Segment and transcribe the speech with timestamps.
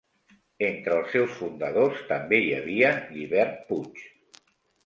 [0.67, 4.05] Entre els seus fundadors també hi havia Llibert Puig.